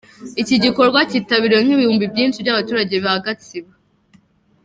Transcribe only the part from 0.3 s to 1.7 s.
Iki gikorwa cyitabiriwe